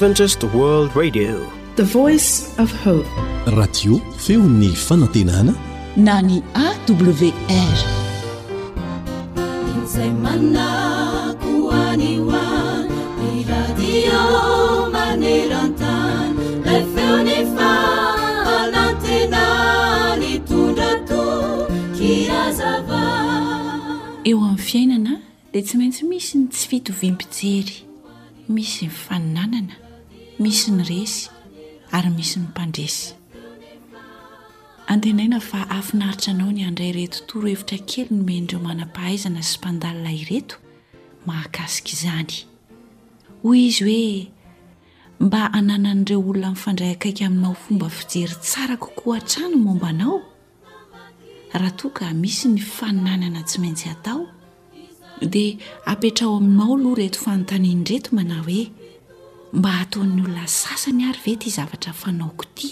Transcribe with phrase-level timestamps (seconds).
[0.00, 1.40] radio
[4.16, 5.54] feony fanantenana
[5.96, 7.32] na ny awreo
[11.72, 12.22] amin'ny
[24.56, 25.20] fiainana
[25.52, 27.74] dia tsy maintsy misy ny tsy fitovimpijiry
[28.48, 29.74] misy ny fainanana
[30.40, 31.28] misy ny resy
[31.96, 33.10] ary misy ny mpandresy
[34.92, 40.56] antenaina fa afinaritra anao ny andray reto torohevitra kely no meindreo manam-pahaizana sy mpandalilayreto
[41.28, 42.34] mahakasika izany
[43.42, 44.08] hoy izy hoe
[45.28, 50.16] mba anana n'ireo olona mifandray akaiky aminao fomba fijery tsara kokoa hatrano mombanao
[51.52, 54.24] raha to ka misy ny fananana tsy maintsy atao
[55.32, 55.58] dia
[55.92, 58.60] apetrao aminao loha reto fanontanin' reto mana hoe
[59.52, 62.70] mba hataon'ny olona sasany ary ve ty zavatra fanaoko ity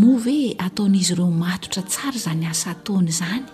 [0.00, 3.44] moa ve e, ataon'izy ireo matotra tsara zany asa ataony izany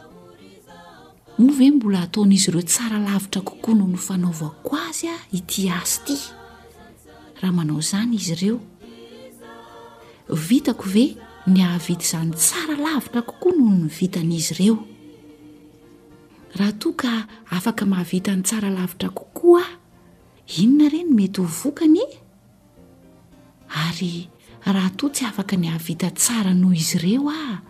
[1.43, 5.67] moa ve e, mbola ataon'izy ireo tsara lavitra kokoa noho ny fanaovakko azy a ity
[5.79, 6.17] asy ity
[7.41, 8.59] raha manao izany izy ireo
[10.47, 11.05] vitako ve
[11.51, 14.79] ny hahavity izany tsara lavitra kokoa noho ny vitan'izy ireo
[16.59, 17.13] raha toa ka
[17.57, 19.82] afaka mahavita ny tsara lavitra kokoaa
[20.57, 22.01] inona ireny n mety ho vokany
[23.87, 24.29] ary
[24.67, 27.63] raha totsy afaka ny havita tsara noho izy ireo ah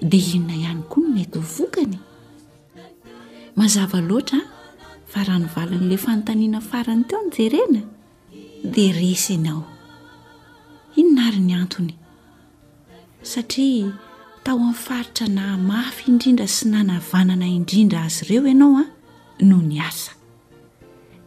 [0.00, 1.98] dia inona ihany koa no mety ho vokany
[3.56, 4.38] mazava loatra
[5.10, 7.82] fa raha nyvalin'lay fanotaniana farany teo ny jerena
[8.72, 9.64] dea resynao
[10.96, 11.94] inona ary ny antony
[13.22, 13.90] satria
[14.44, 18.86] tao aminy faritra na mafy indrindra sy nanavanana indrindra azy ireo ianao a
[19.42, 20.13] noho ny asa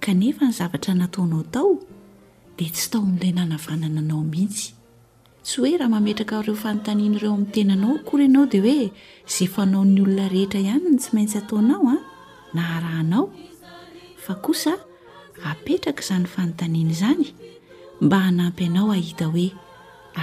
[0.08, 1.68] kanefa ny zavatra nataonao tao
[2.58, 4.72] dia tsy tao mn'ilay nanavanana anao mihitsy
[5.44, 8.88] tsy hoe raha mametraka ireo fanontanianyireo amin'ny tenanao akory ianao dia hoe
[9.36, 12.02] zay fanao ny olona rehetra ihany ny tsy maintsy ataonao a ah,
[12.56, 13.26] naharahanao
[14.26, 14.74] fa kosa
[15.52, 17.26] apetraka izany fanontaniany izany
[18.02, 19.48] mba hanampy anao ahita hoe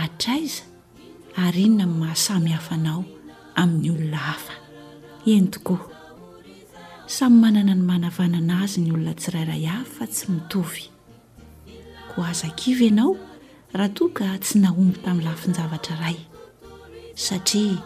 [0.03, 0.62] atraiza
[1.44, 3.04] ary enona nmahasami hafanao
[3.60, 4.54] amin'ny olona hafa
[5.32, 5.94] eny tokoa
[7.06, 10.82] samy manana ny manavana ana azy ny olona tsirairay hav fa tsy mitovy
[12.10, 13.12] ko azakivy ianao
[13.76, 16.19] raha toa ka tsy naomby tamin'ny lafinjavatra ray
[17.25, 17.76] satria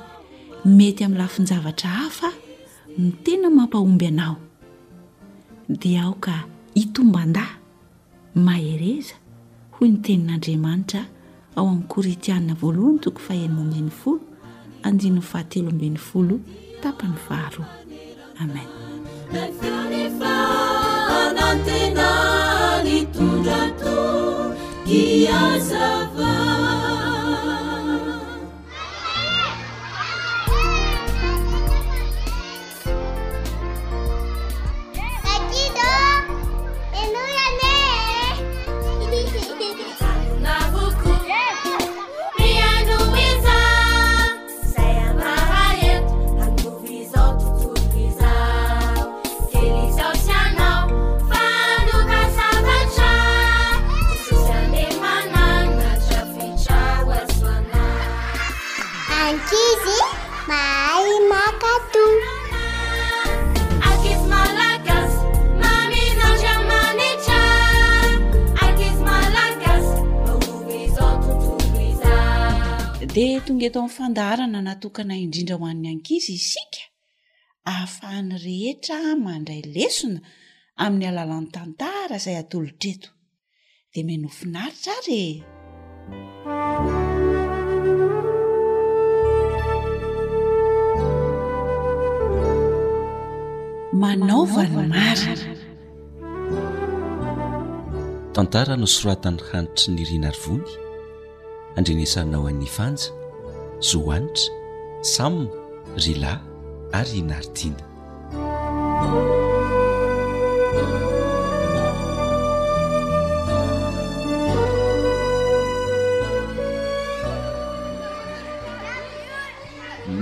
[0.76, 2.28] mety amin'ny lafinjavatra hafa
[2.98, 4.36] ni tena mampahomby anao
[5.80, 6.34] dia aoka
[6.74, 7.44] hitombanda
[8.34, 9.14] mahereza
[9.74, 11.02] hoy nytenin'andriamanitra
[11.56, 14.20] ao amin'ny koritianina voalohany toko fahenimambiny folo
[14.86, 16.36] andinonny fahatelo ambin'ny folo
[16.82, 17.68] tapany faharoa
[18.42, 18.70] amen
[19.32, 20.26] نافرفر
[21.32, 23.84] نتنالتوجط
[24.86, 26.08] كياسفا
[60.48, 61.74] mahay maadi
[73.46, 76.82] tonga eto amin'ny fandaharana natokana indrindra ho an'ny ankizy isika
[77.70, 80.20] ahafahany rehetra mandray lesona
[80.82, 83.10] amin'ny alalan'ny tantara izay atolotreto
[83.92, 85.22] de menofinaritra re
[93.92, 95.32] manaova ny mara
[98.36, 100.72] tantara no soratany hanitry ny rinaryvongy
[101.76, 103.08] andrenesainao anifanja
[103.88, 104.52] zohoanitra
[105.14, 105.48] samna
[106.04, 106.32] ryla
[106.98, 107.84] ary inaridina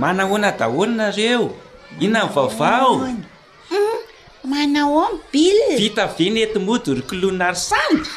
[0.01, 1.47] manahoana daholanareo
[2.05, 2.95] ina ny vaovao
[4.49, 5.19] manao amy
[5.69, 8.13] bilfitavinyetmodory klonary sandy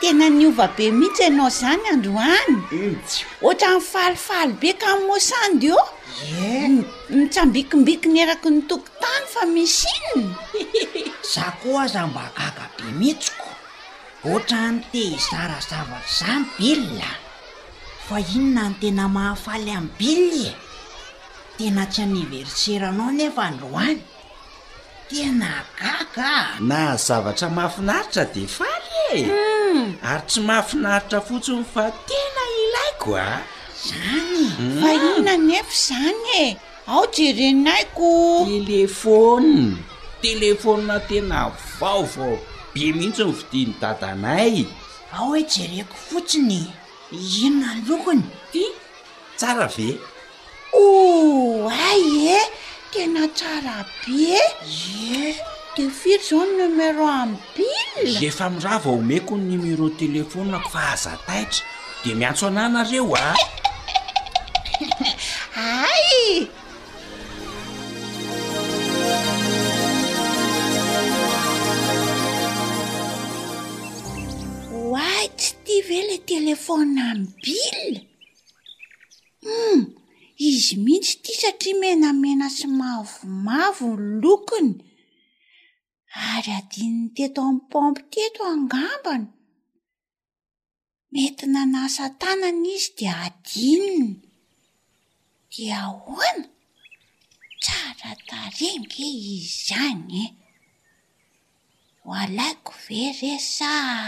[0.00, 3.12] tena niova be mihitsy ianao zany androanyits
[3.46, 5.82] ohatra nnifalifaly be ka mmosande o
[7.16, 10.30] mitsambikimbikiny eraky nytoko tany fa misy inny
[11.32, 13.48] za ko a za mba agaga be mihitsiko
[14.26, 17.10] ohatra n'te zara zavatra zany bila
[18.06, 20.58] fa ino na no tena mahafaly aminy bil e
[21.58, 24.00] tena tsy anniverseraanao lefa androany
[25.08, 25.50] tena
[25.80, 29.98] gaga na zavatra mahafinaritra de faly e hmm.
[30.10, 33.42] ary tsy mahafinaritra fotsiny fa tena ilaiko a
[33.86, 34.80] zany hmm.
[34.80, 36.56] fa inona nefa zany e
[36.92, 38.08] ao jerenaiko
[38.52, 39.46] telefôn
[40.22, 41.38] telefonina tena
[41.78, 42.34] vaovao
[42.74, 44.54] be mihitsy ny fodiny tadanay
[45.18, 46.60] ao he jereko fotsiny
[47.42, 48.64] inona lokony ty
[49.36, 49.90] tsara ve
[50.74, 52.02] o ay
[52.34, 52.38] e
[52.92, 54.40] tenatsara bie
[55.76, 61.64] de fit zaon noméro am bil eefa mirava homeko ny numéro telefônako fahazataitra
[62.04, 63.32] de miantso ananareo a
[65.56, 66.44] ay
[74.80, 76.72] oaytsy ti ve la telefo
[77.10, 77.92] ambil
[80.40, 84.70] izy mihitsy ty satria menamena sy mavomavon lokony
[86.32, 89.28] ary adininy teto amin'ny pompy teto angambana
[91.12, 94.08] mety nana santanana izy dea adinina
[95.52, 96.46] dia hoana
[97.62, 100.26] tsara tarenga izy zany e
[102.02, 104.02] ho alaiko ve resaa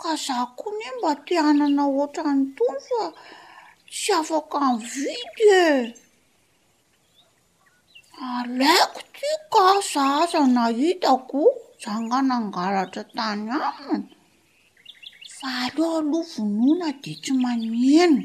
[0.00, 3.02] ka zao koanye mba teanana oatra ny tony fa
[3.98, 5.68] tsy afaka n vidy e
[8.32, 11.40] alaiko tya ka zaza nahitako
[11.82, 14.04] zanganangaratra tany aminy
[15.38, 18.24] fa aloha aloha vonoana de tsy maneano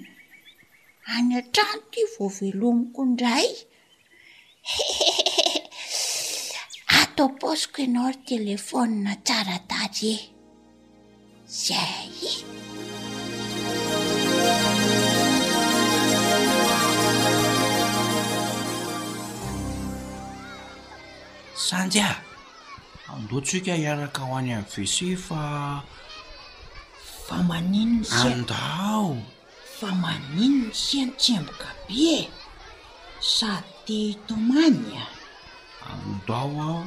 [1.13, 3.47] any an-trano ty voavelomiko indray
[6.99, 10.25] atao posiko ianao ry telefônina tsaratajy e
[11.61, 12.25] zay
[21.55, 22.19] sanjya
[23.15, 25.81] andotsika hiaraka ho any am'y vese fa
[27.27, 29.07] famaninnyandao
[29.79, 32.27] famanino ny siany tsymboka be
[33.33, 35.03] sady te itomanya
[35.91, 36.83] andao aho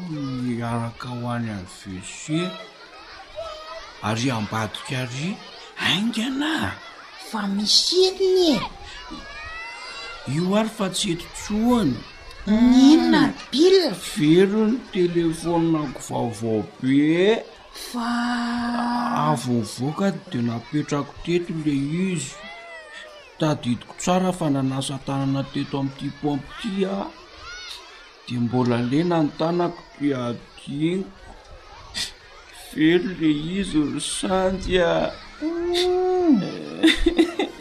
[0.52, 2.38] iaraka ho any amy vese
[4.08, 5.28] ary ambadika ary
[5.88, 6.52] aingana
[7.30, 8.60] fa misinnye
[10.34, 11.96] io ary fa tsy etotsoany
[12.48, 13.28] ninona ah.
[13.52, 13.76] bil
[14.16, 17.26] vero ny telefônako vaovao be
[17.94, 17.96] a
[19.30, 21.74] avo ah, voaka di napetrako teto le
[22.12, 22.30] izy
[23.38, 27.06] tadidiko tsara fa nanasatanana teto ami'yity pompy ti a ah.
[28.26, 31.10] di mbola le nantanako di adinko
[32.74, 34.90] velo ley izy rsandya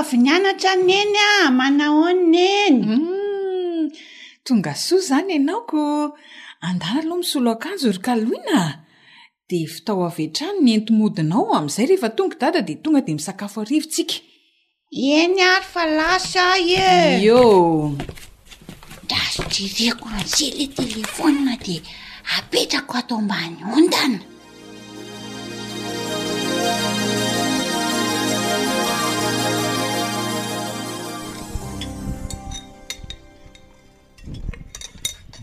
[0.00, 3.86] avynyanatra neny a manahonnaeny hmm,
[4.46, 5.80] tonga soa izany anaoko
[6.68, 8.60] andana aloha misolo akanjo ry kalohina
[9.48, 14.16] de fitao avetrano ny entomodinao am'izay rehefa tongoko dada de tonga de misakafo arivotsika
[15.16, 17.42] eny ary fa lasa ay eeo
[19.08, 21.76] dra zodrereko rase le telefonina de
[22.38, 24.20] apetrako atao mbany ondana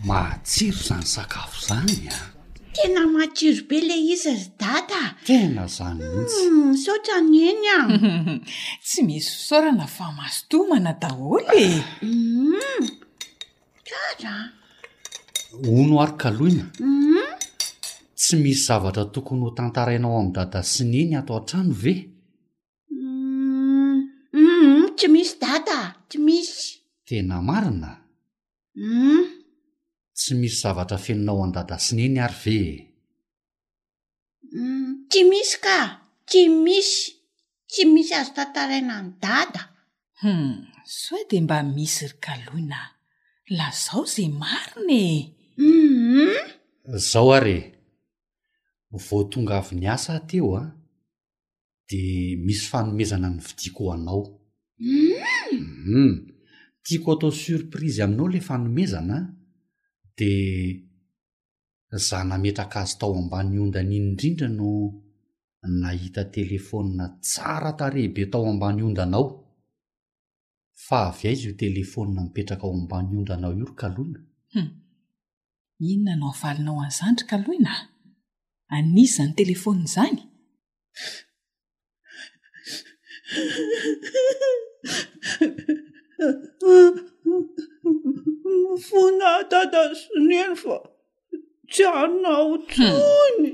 [0.08, 2.18] mahtsiro zany sakafo izany a
[2.74, 7.78] tena matsiro be le isa zy data tena zany ihtsy hmm, sotra nyeny a
[8.86, 11.64] tsy misy fisaorana fa masotomana daholye
[13.86, 17.24] kara hmm, ono arykaloina hmm.
[18.18, 21.94] tsy misy zavatra tokony ho tantarainao amin'ny dada sy nyeny ato han-trano ve
[24.98, 25.78] tsy misy data
[26.10, 27.90] tsy misy tena marina
[30.22, 32.60] sy misy zavatra feninao andada sneny ary ve
[34.52, 35.78] hmm, ty misy ka
[36.30, 36.94] ty misy
[37.70, 40.42] tsy misy azo tantaraina ny dadahum
[41.00, 42.80] soa de mba misy ry kaloina
[43.56, 45.00] lazao zay marina
[45.64, 46.44] eum mhm.
[47.10, 47.64] zao areh
[49.06, 50.66] voatonga avy ny asa teo ah.
[50.68, 50.72] a
[51.88, 52.00] de
[52.46, 54.24] misy fanomezana ny vidiko o anaom
[54.78, 55.58] mhm.
[55.86, 56.12] hmm,
[56.84, 59.18] tiako atao surprisy aminao le fanomezana
[60.16, 64.70] dia zaho nametraka azo tao ambany ondanainy indrindra no
[65.82, 69.24] nahita telefonna tsara tarehibe tao ambany ondanao
[70.86, 74.20] fa avy aizy io telefonna mipetraka ao ambany ondanao io ry kalohina
[74.52, 74.70] hmm.
[75.90, 77.72] inona nao valinao an'izanydry kalohina
[78.76, 80.18] aniyzany telefonina izany
[88.86, 90.76] fonatada soneno fa
[91.70, 93.50] tsy anao tsony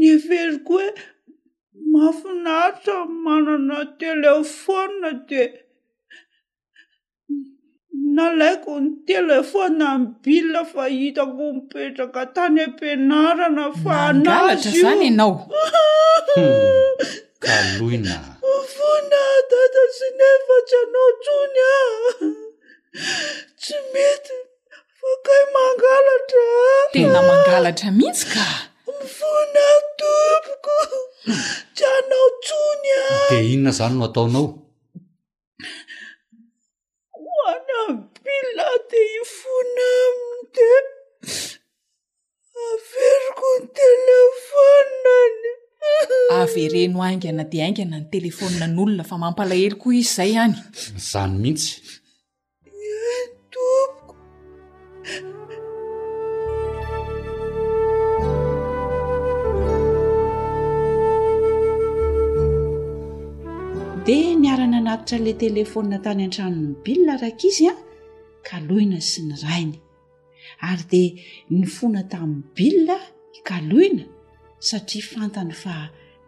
[0.00, 0.88] niveriko hhoe
[1.92, 5.42] maafinaritra manana telefôna de
[8.16, 15.34] na laiko ny telefona ny bilina fa hitako mipetraka tany ampinarana fa anazya iozany anao
[17.44, 21.76] ka loina mifona data sy nefa jyanao tsony a
[23.62, 24.36] tsy mety
[24.98, 26.46] vokah mangalatra
[26.94, 28.46] tena mangalatra mihitsy ka
[28.98, 29.66] mifona
[30.00, 30.78] tompoko
[31.78, 34.44] jyanao tsony ah de inona zany no ataonao
[46.38, 50.54] avereno aingana dia aingana ny telefona n'olona fa mampalahely koa izy zay hany
[51.10, 51.82] zany mihitsy
[53.52, 54.14] tompoko
[64.06, 67.74] dia niarana anatitra la telefonina tany an-tranon'ny bila araka izy a
[68.48, 69.78] kaloina sy ny rainy
[70.68, 71.10] ary dia
[71.56, 72.96] ny fona tamin'ny bila
[73.48, 74.04] kaloina
[74.70, 75.74] satria fantany fa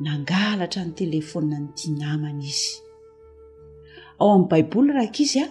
[0.05, 2.71] nangalatra ny telefonna ny tia namana izy
[4.21, 5.47] ao amin'ny baiboly raika izy a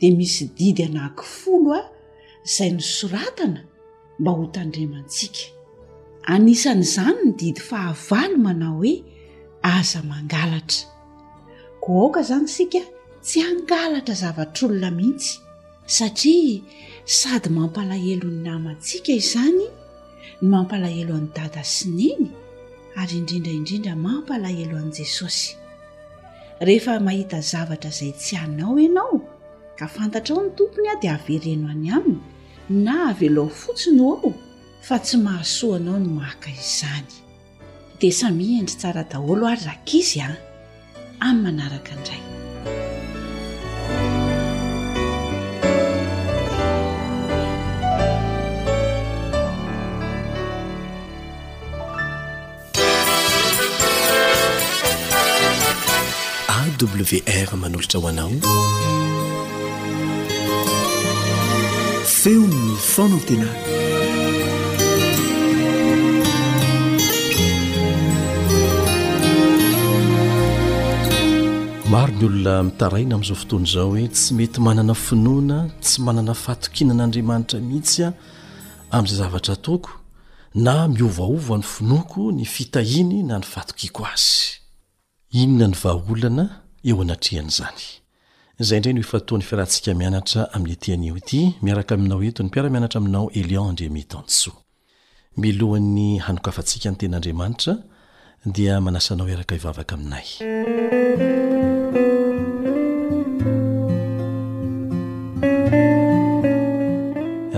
[0.00, 1.80] dia misy didy anahaky folo a
[2.50, 3.60] izay ny soratana
[4.20, 5.42] mba ho tandremantsika
[6.34, 8.94] anisan' izany ny didy fahavalo manao hoe
[9.74, 10.82] aza mangalatra
[11.82, 12.80] koa aoka zany sika
[13.26, 15.32] tsy angalatra zavatr'olona mihitsy
[15.96, 16.60] satria
[17.18, 19.64] sady mampalahelo ny namantsika izany
[20.42, 22.28] ny mampalahelo any dada sy niny
[23.00, 25.54] ary indrindraindrindra mampalahelo an'i jesosy
[26.68, 29.16] rehefa mahita zavatra izay tsy anao ianao
[29.78, 32.20] ka fantatra ao ny tompony aho dia avereno any aminy
[32.84, 34.30] na aveloao fotsiny h ao
[34.84, 37.08] fa tsy mahasoanao no maka izany
[38.00, 40.36] dia samiandry tsara daholo ary rakizy ao
[41.24, 42.22] amin'ny manaraka indray
[56.78, 58.30] w r manolotra hoanao
[62.04, 63.54] feonyny fona ntenaa
[71.90, 76.92] maro ny olona mitaraina ami'izao fotoany izao hoe tsy mety manana finoana tsy manana fatokina
[76.94, 78.12] an'andriamanitra mihitsy a
[78.90, 79.90] amin'izay zavatra toko
[80.54, 84.59] na miovaova ny finoako ny fitahiny na ny fatokiko azy
[85.36, 86.44] inona ny vaaolana
[86.88, 87.80] eo anatrehan' zany
[88.62, 93.26] izay ndray nho efatoan'ny firahantsika mianatra amin'ny etian'io ty miaraka aminao eto ny mpiaramianatra aminao
[93.40, 94.50] elion andremetanso
[95.42, 97.72] milohan'ny hanokafantsika ny ten'andriamanitra
[98.56, 100.26] dia manasanao h araka ivavaka aminay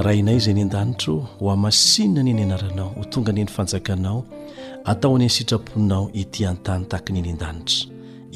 [0.04, 4.20] raha inay zay ny an-danitro ho amasinona anyny anaranao ho tonga aneny fanjakanao
[4.84, 7.80] ataonyny sitraponinao itỳ an-tany takininy in-danitra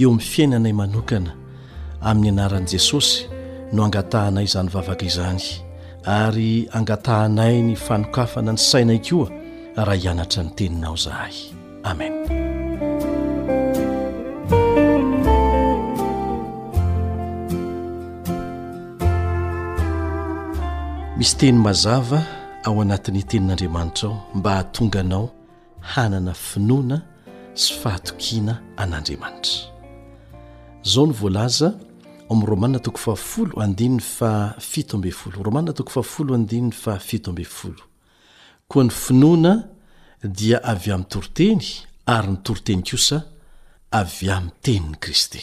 [0.01, 1.31] eo amin'ny fiainanay manokana
[2.09, 3.17] amin'ny anaran'i jesosy
[3.75, 5.45] no angatahanay izany vavaka izany
[6.25, 9.29] ary angatahanay ny fanokafana ny sainay koa
[9.87, 11.35] raha hianatra ny teninao izahay
[11.83, 12.13] amen
[21.19, 22.21] misy teny mazava
[22.67, 25.27] ao anatin'ny tenin'andriamanitrao mba hatonganao
[25.95, 26.99] hanana finoana
[27.55, 29.73] sy fahatokina an'andriamanitra
[30.93, 31.69] zao ny voalaza
[32.29, 33.07] om'yromainatrmaat
[38.69, 39.53] koa ny finoana
[40.41, 41.63] dia avy amin'ny toroteny
[42.17, 43.19] ary ny toroteny kosa
[43.93, 45.43] avy amin'ny teniny kristy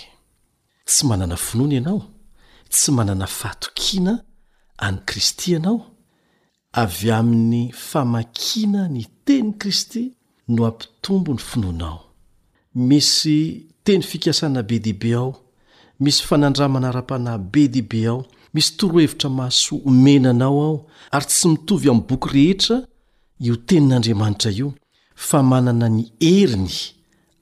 [0.85, 2.01] tsy manana finoana ianao
[2.69, 4.13] tsy manana fahatokiana
[4.77, 5.79] any kristy ianao
[6.73, 10.11] avy amin'ny famakina ny teniny kristy
[10.47, 11.99] no ampitombo ny finoanao
[12.75, 15.33] misy teny fikasana be diibe ao
[15.99, 22.07] misy fanandramana ara-panay be diibe ao misy torohevitra maso omenanao ao ary tsy mitovy am'
[22.07, 22.87] boky rehetra
[23.39, 24.73] io tenin'andriamanitra io
[25.15, 26.73] fa manana ny heriny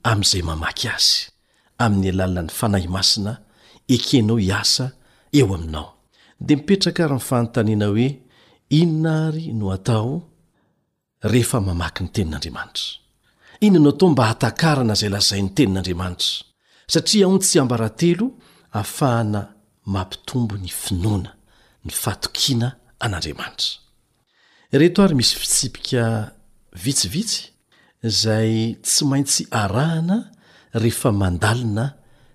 [0.02, 1.26] am'izay mamaky azy
[1.78, 3.32] amin'ny alanan'ny fanahy masina
[3.88, 4.92] ekenao hiasa
[5.32, 5.88] eo aminao
[6.40, 8.06] dea mipetraka aryha myfanontaniana hoe
[8.80, 10.31] inonaary no atao
[11.22, 12.86] rehefa mamaky ny tenin'andriamanitra
[13.60, 16.32] ina nao tao mba hatakarana zay lazay ny tenin'andriamanitra
[16.86, 18.30] satria ontsy ambaratelo
[18.70, 19.40] hahafahana
[19.86, 21.30] mampitombo ny finoana
[21.84, 23.72] ny faatokiana an'andriamanitra
[24.72, 26.02] reto ary misy fitsipika
[26.84, 27.42] vitsivitsy
[28.02, 30.30] zay tsy maintsy arahana
[30.74, 31.94] rehefa mandalina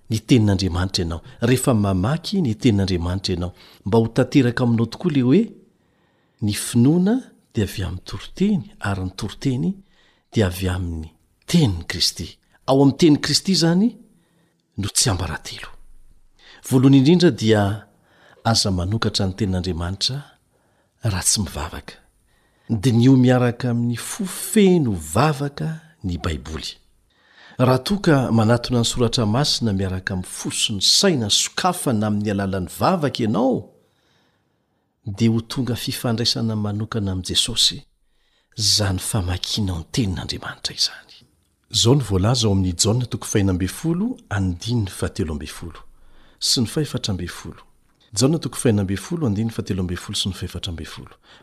[0.10, 3.54] ny tenin'andriamanitra ianao rehefa mamaky ny tenin'andriamanitra ianao
[3.86, 5.52] mba ho tateraka aminao tokoa ley hoe
[6.42, 7.16] ny finoana
[7.58, 9.70] d avy amin'ny toroteny ary ny toroteny
[10.34, 11.08] dia avy amin'ny
[11.50, 12.28] teniny kristy
[12.70, 13.88] ao amin'ny tenin'ny kristy izany
[14.82, 15.70] no tsy ambarahatelo
[16.70, 17.64] voalohany indrindra dia
[18.52, 20.18] aza manokatra ny tenin'andriamanitra
[21.12, 21.96] raha tsy mivavaka
[22.84, 25.68] di nyo miaraka amin'ny fofeno vavaka
[26.08, 26.70] ny baiboly
[27.66, 33.20] raha toaka manatona ny soratra masina miaraka min'ny fosony saina ny sokafana amin'ny alalan'ny vavaka
[33.26, 33.54] ianao
[35.08, 37.78] de ho tonga fifandraisana manokana amy jesosy
[38.76, 41.06] zany famakinao ntenin'andriamanitra izany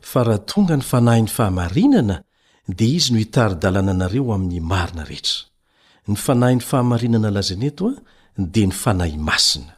[0.00, 2.16] fa raha tonga ny fanahy ny fahamarinana
[2.68, 5.44] di izy no hitary dalànanareo amin'ny marina rehetra
[6.08, 7.96] ny fanahyny fahamarinana lazaneto a
[8.42, 9.73] dia ny fanahy masina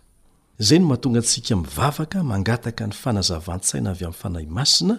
[0.59, 4.97] zay no mahatonga antsika mivavaka mangataka ny fanazavantsaina avy amin'ny fanahy masina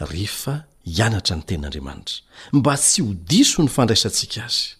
[0.00, 2.22] rehefa hianatra ny teny'andriamanitra
[2.52, 4.76] mba tsy ho diso ny fandraisantsika azy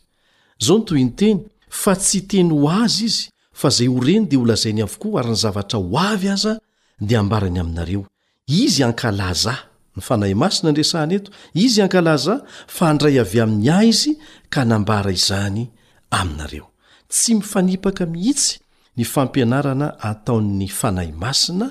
[0.60, 4.38] zao ny toy ny teny fa tsy teny ho azy izy fa zay horeny dia
[4.38, 6.58] holazainy avokoa ary ny zavatra ho avy aza
[7.00, 8.06] dia ambarany aminareo
[8.48, 9.58] izy ankalazah
[9.96, 14.12] ny fanahy masina n resaany eto izy ankalazaa fa ndray avy amin'ny ahy izy
[14.48, 15.68] ka nambara izany
[16.10, 16.66] aminareo
[17.10, 18.64] tsy mifanipaka mihitsy
[18.96, 21.68] ny fampianarana ataon'ny fanahy masina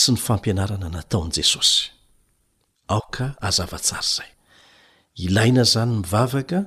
[0.00, 1.90] sy ny fampianarana nataony jesosy
[2.94, 4.30] aoka azavatsara zay
[5.26, 6.58] ilaina zany mivavaka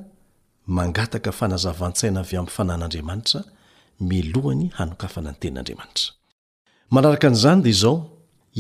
[0.78, 3.42] mangataka fanazavan-tsaina avy am'ny fanan'andriamanitra
[4.10, 6.10] melohany hanokafananytenin'andriamanitra
[6.94, 7.96] manarakan'izany di izao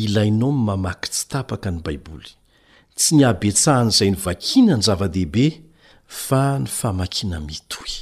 [0.03, 2.31] ilainao y mamaky tsy tapaka ny baiboly
[2.97, 5.45] tsy niabetsahan'izay nivakina ny zava-dehibe
[6.25, 7.93] fa ny famakina mitoy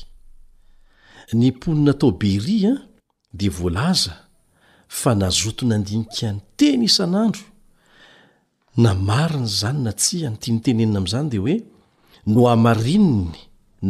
[3.39, 4.13] di voalaza
[4.87, 7.43] fa nazoto na andinika ny teny isan'andro
[8.83, 11.57] na marina zany na tsia ny tianytenena amin'izany dia hoe
[12.33, 13.37] no amarininy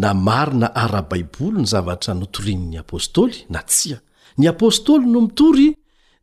[0.02, 3.98] na marina ara-baiboly ny zavatra notorin''ny apôstôly na tsia
[4.40, 5.68] ny apôstôly no mitory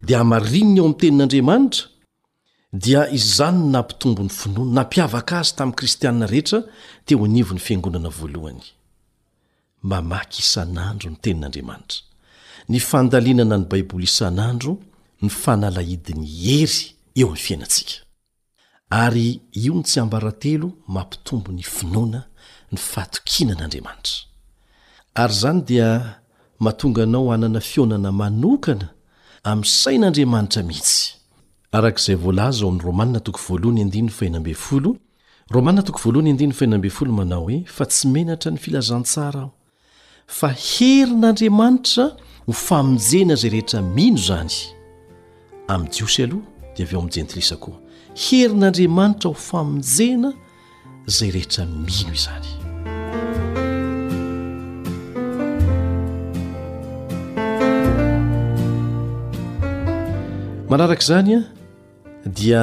[0.06, 1.84] dia amarininy eo amin'ny tenin'andriamanitra
[2.84, 6.58] dia izanyno na mpitombony finoana nampiavaka azy tamin'ny kristianina rehetra
[7.06, 8.64] teo anivo 'ny fiangonana voalohany
[9.90, 11.98] mamaky isan'andro ny tenin'andriamanitra
[12.68, 14.76] ny fandalinana ny baiboly isanandro
[15.22, 17.94] ny fanalahidiny hery eo amy fiainasika
[18.90, 22.24] ar io ny tsy ambratelo mampitombo ny finoana
[22.72, 24.24] ny fahatokina an'andriamanitra
[25.14, 26.18] ary zany dia
[26.58, 28.88] matonga anao hanana fionana manokana
[29.42, 31.14] am sain'andriamanitra mihitsy
[31.72, 32.92] arakzay lzor0
[37.12, 39.50] manao oe fa tsy menatra ny filazantsara aho
[40.26, 42.14] fa herin'andriamanitra
[42.46, 44.50] ho famonjena zay rehetra mino zany
[45.68, 46.42] ami'y jiosy aloha
[46.76, 47.78] dea av eo ami'njentilisa koa
[48.24, 50.30] herin'andriamanitra ho famonjena
[51.16, 52.48] zay rehetra mino izany
[60.70, 61.40] manarak' izany a
[62.38, 62.62] dia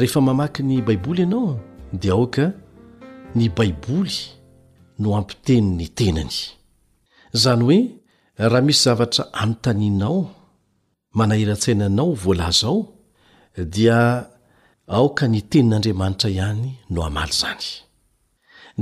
[0.00, 1.58] rehefa mamaky ny baiboly ianao
[2.00, 2.46] dia aoka
[3.34, 4.16] ny baiboly
[5.00, 6.36] no ampiteni'ny tenany
[7.34, 7.80] izany hoe
[8.44, 10.20] raha misy zavatra anontaninao
[11.16, 12.80] mana iratsaina anao voalaza ao
[13.74, 13.98] dia
[14.94, 17.64] aoka ny tenin'andriamanitra ihany no hamaly zany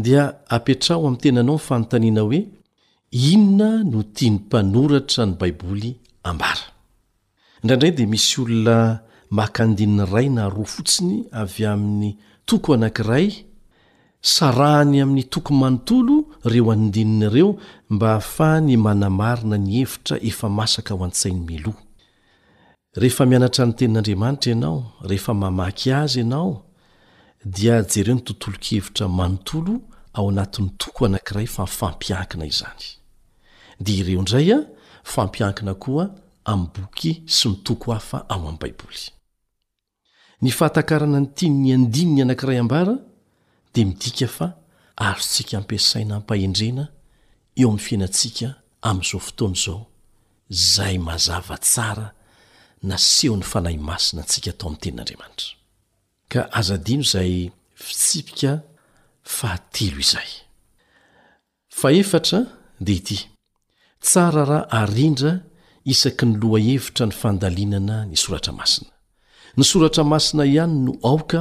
[0.05, 0.23] dia
[0.57, 2.41] apetraho amin'n tenanao ny fanontaniana hoe
[3.31, 5.91] inona no tia ny mpanoratra ny baiboly
[6.29, 6.65] ambara
[7.63, 8.77] indraindray dia misy olona
[9.39, 12.11] makandininy ray na roa fotsiny avy amin'ny
[12.49, 13.29] toko anankiray
[14.37, 17.57] sarahany amin'ny tokoy manontolo ireo anindininareo
[17.91, 21.73] mba hafany manamarina ny hevitra efa masaka ao an-tsainy melo
[23.01, 24.77] rehefa mianatra nytenin'andriamanitra ianao
[25.09, 26.51] rehefa mamaky azy ianao
[27.55, 29.73] dia jereo nytontolo khevitra manontolo
[30.17, 32.85] ao anatin'ny toko anankiray fa fampiankina izany
[33.85, 34.67] dia ireo indray a
[35.13, 36.05] fampiankina koa
[36.45, 39.03] am boky sy mitoko hafa ao amiy baiboly
[40.43, 42.95] ny fahatakarana nytinny andininy anankiray ambara
[43.75, 44.53] dia midika fa
[45.03, 46.85] arotsika ampiasaina mpahendrena
[47.61, 48.49] eo amin'ny fiainantsika
[48.89, 49.81] amin'izao fotoana izao
[50.75, 52.07] zay mazava tsara
[52.91, 55.49] naseho ny fanahy masina antsika atao amin'ny tenin'andriamanitra
[56.33, 57.33] ka azadino izay
[57.87, 58.51] fitsipika
[59.37, 60.31] fahatilo izay
[61.79, 62.39] fa efatra
[62.87, 63.19] dia ity
[64.07, 65.33] tsara raha arindra
[65.93, 68.93] isaky ny lohahevitra ny fandalinana ny soratra masina
[69.57, 71.41] ny soratra masina ihany no aoka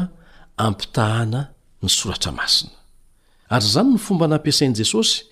[0.68, 1.42] ampitahana
[1.84, 2.76] ny soratra masina
[3.54, 5.26] ary zany ny fomba nampiasainy jesosy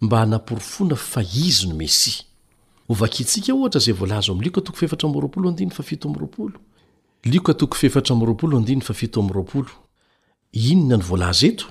[0.00, 2.24] mba hanaporofona ffahizo no mesia
[2.88, 4.28] ho vakiitsika ohatra zay vlaz
[10.52, 11.66] inona nyvolaza eto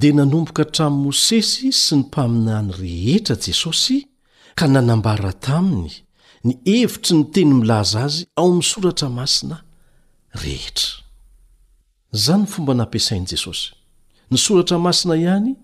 [0.00, 3.96] dia nanomboka tramo mosesy sy ny mpaminany rehetra jesosy
[4.58, 5.92] ka nanambara taminy
[6.44, 9.56] ny hevitry nyteny milaza azy ao ami soratra masina
[10.44, 10.90] rehetra
[12.24, 13.77] zany ny fomba napiasainy jesosy
[14.30, 15.54] ny soratra masina ihany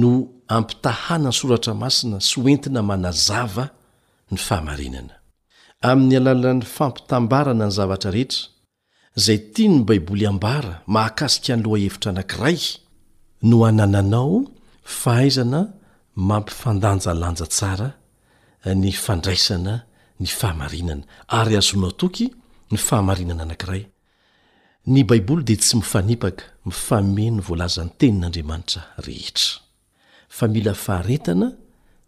[0.00, 0.10] no
[0.56, 3.64] ampitahana ny soratra masina sy oentina manazava
[4.32, 5.14] ny fahamarinana
[5.88, 8.42] amin'ny alalan'ny fampitambarana ny zavatra rehetra
[9.18, 12.58] izay tia ny baiboly ambara mahakasika anloha hevitra anank'iray
[13.50, 14.36] no anananao
[15.00, 15.60] fahaizana
[16.28, 17.88] mampifandanja lanja tsara
[18.82, 19.74] ny fandraisana
[20.22, 21.04] ny fahamarinana
[21.38, 22.26] ary azolonao toky
[22.70, 23.82] ny fahamarinana anakiray
[24.86, 29.50] ny baiboly dia tsy mifanipaka mifameny voalazany tenin'andriamanitra rehetra
[30.28, 31.46] fa mila faharetana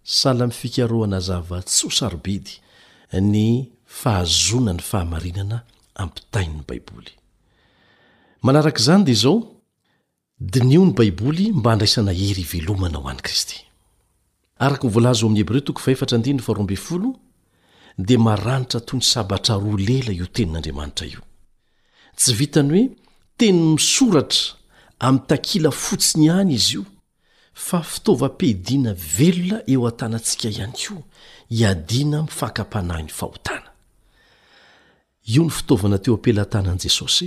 [0.04, 2.52] sala mifikaroana zava ts ho sarobedy
[3.32, 5.62] ny fahazona ny fahamarinana
[5.94, 7.10] ampitainy baiboly
[8.42, 9.40] manaraka zany dia zao
[10.40, 13.62] dinio ny baiboly mba handraisana hery ivelomana ho an'ny kristy
[14.58, 17.12] araka yvolaza o amy hebreo
[17.98, 21.25] di maranitra toy ny sabatra ro lela io tenin'andriamanitra io
[22.16, 22.90] tsy vitany hoe
[23.36, 24.54] tenyy misoratra
[24.98, 26.84] amitakila fotsiny ihany izy io
[27.66, 31.02] fa fitaova-peidiana velona eo a-tanantsika ihany koa
[31.56, 33.70] hiadina mifakapanahi ny fahotana
[35.34, 37.26] io ny fitaovana teo ampelatanan' jesosy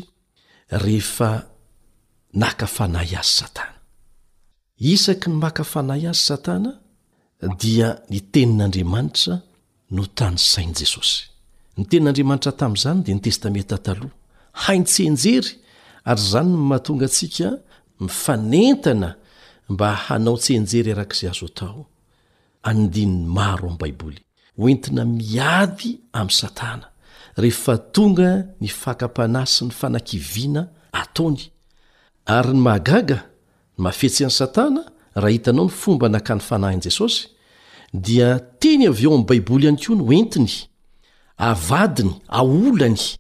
[0.84, 1.30] rehefa
[2.42, 3.78] nakafanay azy satana
[4.94, 6.72] isaky ny maka fanay azy satana
[7.62, 9.34] dia nitenin'andriamanitra
[9.96, 11.16] no tany sainy jesosy
[11.78, 14.10] nytenin'andriamanitra tam'izany dia ny testameta talha
[14.54, 15.58] hain-tsenjery
[16.10, 17.50] ary zany mahatonga antsika
[18.00, 19.16] mifanentana
[19.70, 21.86] mba hanao tsenjery arak'izay azo atao
[22.70, 24.22] adininy maro amin'y baiboly
[24.58, 26.86] hoentina miady ami'y satana
[27.38, 28.30] rehefa tonga
[28.62, 30.62] ny fakapanasy ny fanakiviana
[31.02, 31.42] ataony
[32.26, 33.16] ary ny mahagaga
[33.78, 34.82] ny mafetsy an'ny satana
[35.16, 37.28] raha hitanao ny fomba nakany fanahyn' jesosy
[37.94, 40.54] dia teny avy eo amin'ny baiboly iany koa no oentiny
[41.38, 43.19] avadiny aolany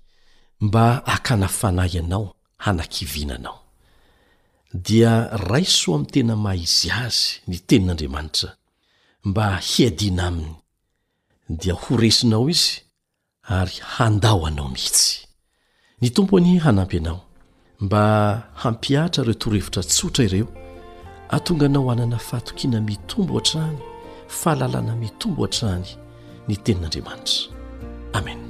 [0.62, 3.60] mba hakanafanahy anao hanankivina anao
[4.74, 8.56] dia raiso amin'ny tena mahizy azy ny tenin'andriamanitra
[9.24, 10.56] mba hiadiana aminy
[11.50, 12.72] dia horesinao izy
[13.44, 15.28] ary handao anao mihitsy
[16.02, 17.22] ny tompoany hanampy anao
[17.80, 18.04] mba
[18.54, 20.48] hampiahtra ireo torhevitra tsotra ireo
[21.30, 23.78] atonga anao hanana fahatokiana mitombo hatrany
[24.28, 25.88] fahalalana mitombo hatrany
[26.48, 27.42] ny tenin'andriamanitra
[28.14, 28.49] amena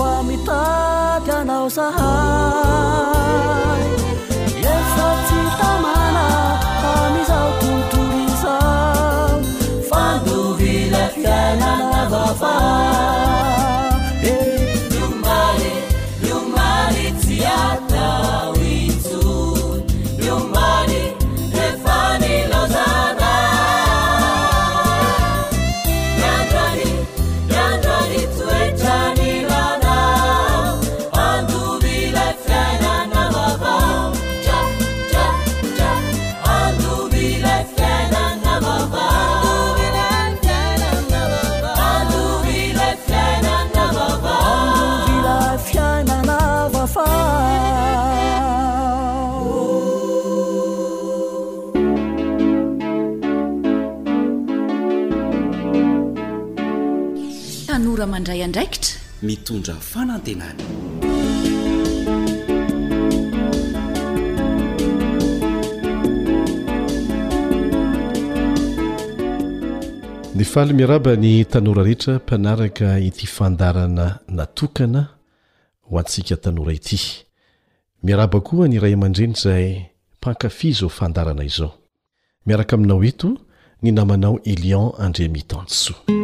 [0.00, 1.80] ومتكوس
[4.64, 5.80] يستtمن
[7.62, 12.42] حمزتت فضفلكنظف
[59.22, 60.60] mitondra fanantenany
[70.34, 75.02] ny faly miaraba ny tanora rehetra mpanaraka ity fandarana natokana
[75.82, 77.00] ho antsika tanora ity
[78.02, 79.68] miaraba koa nyray aman-drendry zay
[80.18, 81.76] mpankafy zao fandarana izao
[82.46, 83.36] miaraka aminao ento
[83.82, 86.19] ny namanao elion andreamitanso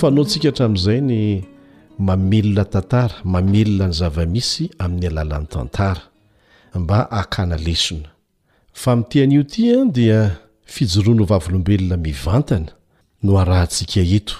[0.00, 1.20] fanaoantsika hatramin'izay ny
[2.06, 6.02] mamelona tantara mamelona ny zava-misy amin'ny alalan'ny tantara
[6.82, 8.08] mba akana lesona
[8.82, 10.18] fa mitean'io itya dia
[10.74, 12.70] fijoroano vavolombelona mivantana
[13.24, 14.36] no arahntsika eto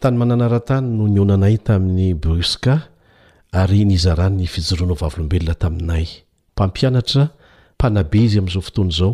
[0.00, 2.74] tany mananaran-tany no nionanay tamin'ny buska
[3.60, 6.06] ary nyzarany fijoroano vavolombelona taminay
[6.54, 7.22] mpampianatra
[7.76, 9.12] mpanabe izy amn'izao fotoany izao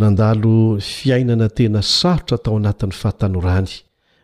[0.00, 0.52] nandalo
[0.96, 3.72] fiainana tena sarotra tao anatin'ny fahatanorany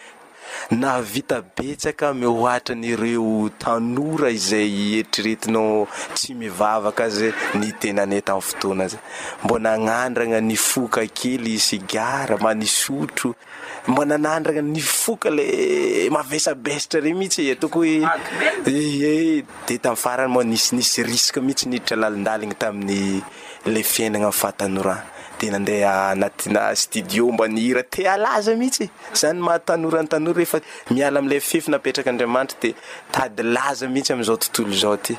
[0.71, 8.99] na vita betsaka mihoatranyireo tanora izay eritriretinao tsy mivavaka aza ny tenanyy tamin'ny fotoana za
[9.43, 13.29] mbô nanandrana nifoka kely sigara manisotro
[13.87, 18.03] mbônanandrana nifoka le mavesabesatra re mihitsy atakoee
[18.65, 23.21] e, e, de tamin'y farany mo nisinisy riska mihitsy niditra lalindaligna tamin'ny
[23.65, 24.97] le fiaignana ainy fahatanora
[25.41, 28.85] de na andeha anatina studio mba ny hira ti alaza mihitsy
[29.17, 30.59] zany mahatanora ny tanora rehefa
[30.93, 32.69] miala amile fefy napetraka andriamanitra di
[33.13, 35.13] tady laza mihitsy amin'zao tontolo zao ty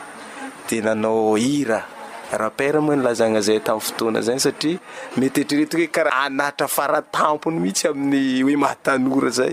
[0.69, 1.79] de nanao hira
[2.41, 4.79] rapert moa nlazagnazay tamin'ny fotoana zany satria
[5.19, 9.53] metyeritrirety hoe karaha anatra faratampony mihitsy amin'ny hoe mahatanora zay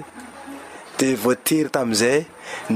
[1.00, 2.20] de voatery tam'izay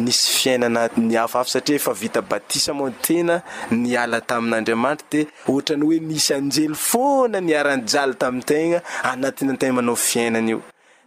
[0.01, 3.35] nisy fiainana ny afaafa satria efa vita batisa mo n tena
[3.81, 8.79] ny ala tamin'andriamanitra de ohatrany hoe misy anjely foana nyaranjaly taminy tegna
[9.11, 10.59] anatiny antegna manao fiainany io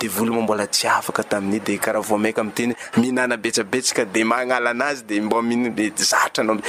[0.00, 2.66] de vol m mbola tsy afaka tamini de krahvmaka amtey
[3.00, 6.60] mihia betsabeaka d manala azy d mbô minzrndl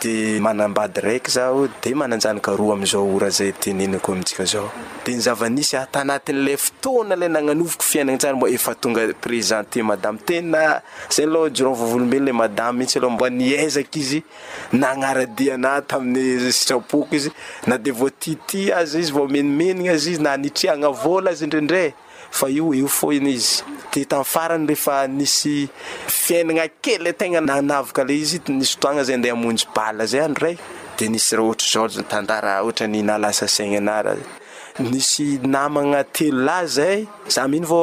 [0.00, 4.70] de manambady raiky zaho de mananjanaka roa amizao orazay tenenyko mintsika zao
[5.04, 11.50] de nyzavanisyatanatin'le fotoana le nananovoko fiainana tsary mbô efa tonga présenté madame tena zay lôha
[11.50, 14.20] jronvavolombelo le madame mihitsy alôha mbô niezaka izy
[14.72, 17.30] nanaradiana tamin'ny sitrapoko izy
[17.66, 21.90] na de vo tity azy izy vô menimenina azy izy na nitriagna vôla azy ndriindray
[22.30, 25.54] fa io eo fô iny izy te tamin'y farany rehefa nisy
[26.18, 30.36] fiainana kely e tegna nanavaka le izy nisy fotoagna za ande amonjy bala zay any
[30.42, 30.56] ray
[30.98, 34.18] de nisy raha ohatra zatantara ohatrany nalasasaigna anarah
[34.90, 36.96] nisy namana telo a zay
[37.34, 37.82] za miino vô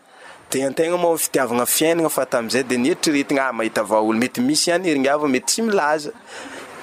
[0.51, 4.87] te antegna mo fitiavagna fiainana fa tamzay de nieitraretina mahita va olo mety misy any
[4.89, 6.11] herinaa mety tsy milaza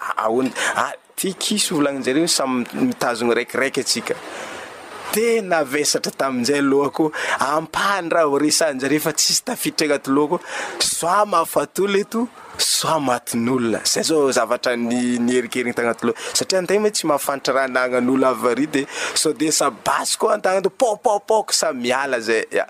[1.72, 2.66] vnnzare samy
[3.14, 4.16] izona rakiraiky asika
[5.14, 7.06] tena vesatra tamin'zay loako
[7.52, 10.36] ampahnydraha o resanjarehefa tsisy tafiditra agnaty loako
[10.98, 12.22] soa mafatolo eto
[12.76, 18.82] soa matin'olona zay zao zavatra nyniherikerina tagnaty loha satria antegna moha tsy mafanitraranagnan'olo avaridy
[19.22, 22.70] so de sa basy ko antagna to pôpôpôko sa miala zay a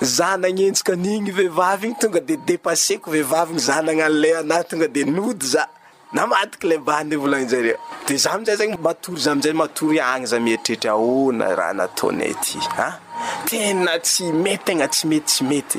[0.00, 5.04] za nagnenjika anigny vehivavy igny tonga de depasseko vehivavyigny za nagnano le anahy tonga de
[5.04, 5.66] nody za
[6.14, 7.76] namadiko le bane volana jare
[8.08, 12.58] de zah amizay zegny matory za amizay matory agny za mieritreritry aona raha na taonyeyty
[12.80, 12.96] a
[13.44, 15.78] tena tsy mety tegna tsy metytsy mety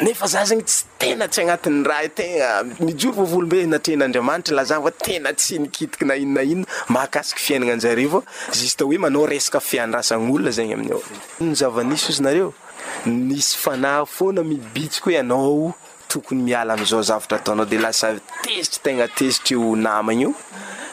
[0.00, 2.48] nefa za zegny tsy tena tsy agnatin'ny raha tegna
[2.84, 8.20] mijory vovolombe natrehn'andriamanitra lazany va tena tsy nikitiky na inona inona mahakasika fiainana anjare va
[8.58, 12.50] juste oe manao resaka fiandrasagn'olona zegny aminyaony zavaniso izy nareo
[13.06, 15.74] nisy fanay foana mibitsiko hoe ianao
[16.08, 20.34] tokony miala amzaozavatra ataonao de lasa tesitry tegna tesitry io namagna io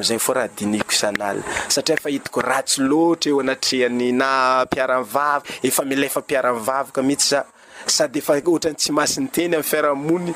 [0.00, 1.42] zay fô raha diniko isanaly
[1.74, 4.28] satria fahitako ratsy loatra eo anatrehany na
[4.66, 7.44] mpiaramvavaka efa milayfampiaramivavaka mihitsy za
[7.86, 10.32] sady efa ohatrany tsy masi ny teny ami'ny fiarahamony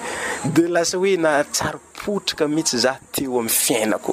[0.53, 4.13] di lasa hoe na tsarypotraka mihitsy zah teo ami'ny fiainako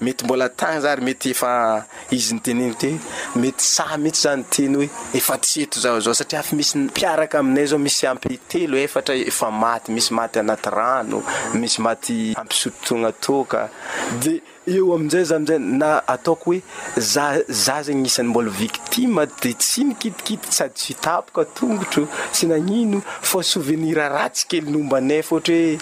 [0.00, 2.90] mety mbola tagny zary mety efa izy nytenyigny ty
[3.34, 4.88] mety sa mihitsy za teny hoe
[5.18, 9.50] efa ts eto za zao satria afa misy piaraka aminay zao misy ampytelo efatra efa
[9.50, 11.18] maty misy maty anaty rano
[11.54, 13.68] misy maty ampisototogna toka
[14.22, 14.40] de
[14.74, 16.60] eo amin'zay za amiza na ataoko hoe
[16.96, 23.40] za za zegny isan'ny mbôla viktima di tsy nikitikity sady fitapaka tongotro sy nagnino fa
[23.42, 25.78] souvenir ratsy kelynombanay fohatra hoe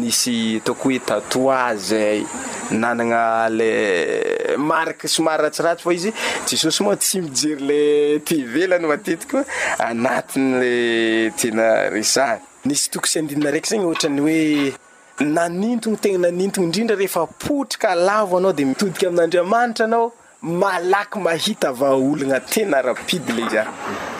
[0.00, 2.24] nisy ataoko hoe tatoa zay
[2.70, 6.10] nanana la marika somary ratsiratsy fô izy
[6.48, 9.44] jesosy mo tsy mijery la tivelany matetika
[9.78, 14.83] anatinyla tena resany nisy tokosaandinna raiky zegny ohatrany oe
[15.20, 20.12] nanintona tegna nanintona indrindra rehefa potrika lavo anao de mitodika amin'andriamanitra anao
[20.42, 23.64] malaky mahita vaolana tena rapidy le za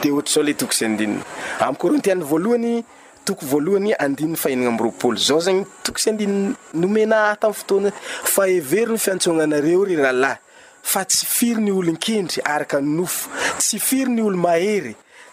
[0.03, 1.20] de ohatr zao le tokosy andina
[1.61, 2.84] amy corentia voalohany
[3.24, 6.30] toko voalohany andinnny fahinana amy ropôly zao zagny tokosyadia
[6.74, 7.92] nomena ata amy ftoana
[8.24, 10.36] fa everyno fiantsoananareo ry rahalahy
[10.82, 14.95] fa tsy firny olonkendry araka nofo tsy firny oloh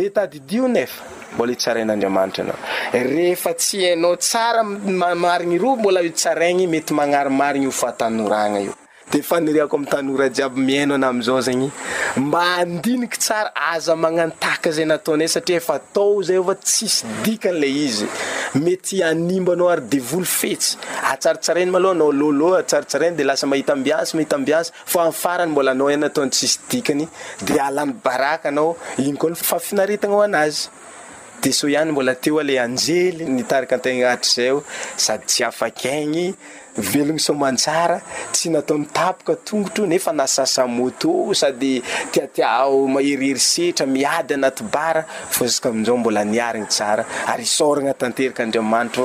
[0.00, 1.02] di tadidionefa
[1.34, 2.56] mbola hitsarain'andriamanitra anao
[2.92, 8.74] rehefa tsy hainao tsara mamariny roa mbola itsaraigny mety magnaromarigny hofahatanoragna io
[9.12, 11.68] de fanirehako amin'ny tanyora jiaby miaina na amizao zegny
[12.16, 17.04] mba andiniky tsara aza magnano taka zay nataony ay satria efa tao zay va tsisy
[17.24, 18.06] dikany lay izy
[18.64, 20.70] mety animbanao ary di volo fetsy
[21.12, 25.96] atsaritsarany malohanao lôlo atsaritsarany de lasa mahitaambiasa mahita ambiasa fô a farany mbola anao a
[26.02, 27.06] nataony tsisy dikany
[27.46, 28.68] di alan'ny barakaanao
[29.02, 30.64] igny kony fafinaretanao anazy
[31.42, 34.58] de sao ihany mbola teo a la anjely nitaraka antegna aatra zay o
[35.04, 36.28] sady tsy afakaigny
[36.90, 37.96] velogna somantsara
[38.34, 41.72] tsy natao mitapaka tongotro nefa nasasa moto sady
[42.12, 42.48] tiatia
[42.94, 45.02] maherherisetra miady anaty bara
[45.34, 49.04] fôsaka amin'izao mbola niarina tsara ary sôragna tanteraka andriamanitra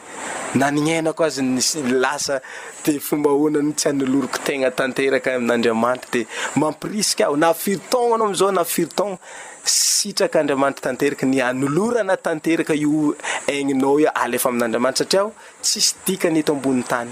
[0.59, 2.35] naninenako azy nysy lasa
[2.85, 6.25] di fomba hoanany tsy hanoloriko tegna tanteraka amin'andriamanitra dia
[6.61, 9.11] mampirisika aho na furtonanao ami'izao na furton
[9.97, 12.91] sitraka andriamanitry tanteraka ny anolora na tanteraka io
[13.53, 15.29] agninao i alefa amin'andriamanitra satria ho
[15.63, 17.11] tsisy dikany eto ambony tany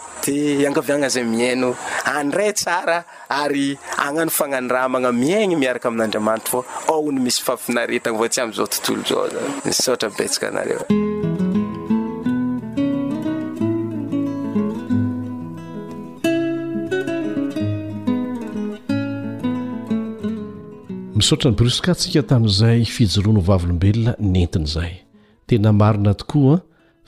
[0.25, 2.97] di iangaviagna zay miaino andray tsara
[3.27, 6.59] ary agnano fananodramagna miaigny miaraka amin'andriamanitra fô
[6.91, 10.85] aono misy fafinaretana va tsy am'izao tontolo zao zany misaotra ibetsaka nareo
[21.17, 24.93] misaotra ny bruskua ntsika tamin'izay fijoroano vavlombelona nentin' zay
[25.47, 26.55] tena marina tokoa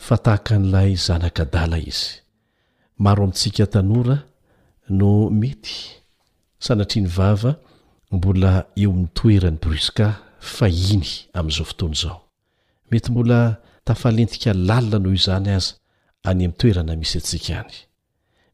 [0.05, 2.22] fa tahaka n'ilay zanaka dala izy
[2.97, 4.23] maro amintsika tanora
[4.89, 5.89] no mety
[6.59, 7.55] sanatriany vava
[8.11, 12.21] mbola eo mitoerany bruska fa iny amin'izao fotoany izao
[12.91, 15.73] mety mbola tafalentika lalina noho izany aza
[16.23, 17.73] any ami'toerana misy atsika any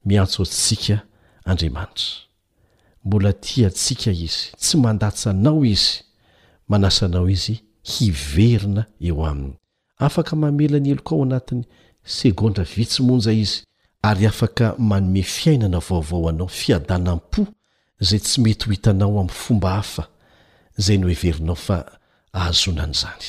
[0.06, 1.00] miantso atsika
[1.46, 2.06] andriamanitra
[3.06, 6.02] mbola tiatsika izy tsy mandatsanao izy
[6.68, 9.54] manasanao izy hiverina eo aminy
[9.98, 11.64] afaka mamelany elo koa ao anatiny
[12.04, 13.69] segondra vitsimonja izy
[14.04, 17.42] ary afaka manome fiainana vaovaoanao fiadanam-po
[18.08, 20.04] zay tsy mety ho hitanao aminnyfomba hafa
[20.78, 21.78] zay ny heverinao fa
[22.40, 23.28] ahazonan'izany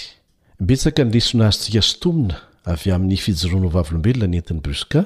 [0.66, 2.36] betsaka nylesonaazytsika sotomina
[2.72, 5.00] avy amin'ny fijoroana ovavlombelona nentin'ny bruska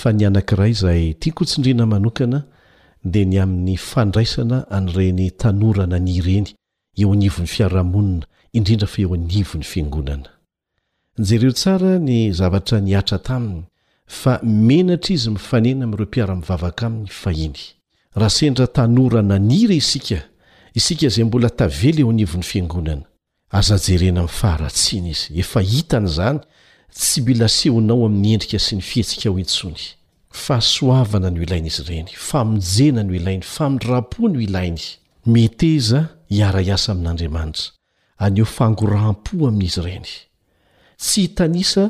[0.00, 2.38] fa ny anankiray izay tiakotsindrina manokana
[3.12, 6.48] di ny amin'ny fandraisana an'reny tanorana ny reny
[7.00, 8.24] eo anivon'ny fiarahamonina
[8.56, 13.46] indrindra fa eo anivony fiangonanajereo tsara ny zavatra niatratay
[14.06, 17.56] fa menatra izy mifanena ami'ireo mpiara-mivavaka amin'ny fahiny
[18.14, 20.22] raha sendra tanora nanira isika
[20.74, 23.04] isika zay mbola tavely eo anivon'ny fiangonana
[23.58, 26.38] azajerena amin'ny faharatsina izy efa hitany izany
[26.92, 29.80] tsy bilasehonao amin'ny endrika sy ny fihetsika ho intsony
[30.44, 34.84] faasoavana no ilaina izy ireny famojena no ilainy famindram-po no ilainy
[35.32, 37.72] meteza hiaraiasa amin'andriamanitra
[38.24, 40.08] aneo fangoram-po amin'izy ireny
[41.00, 41.84] tsy hitanisa